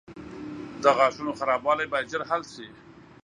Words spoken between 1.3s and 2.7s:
خرابوالی باید ژر حل شي.